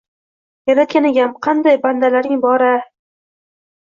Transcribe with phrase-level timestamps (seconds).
[0.69, 2.71] Yaratgan egam, qanday bandalaring bor-a